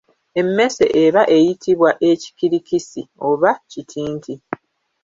Emmese 0.39 0.85
eba 1.03 1.21
eyitibwa 1.35 1.89
ekikirikisi 2.11 3.01
oba 3.29 3.51
kitinti. 3.71 4.33